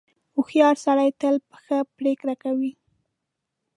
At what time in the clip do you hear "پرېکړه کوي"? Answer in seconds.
1.97-2.71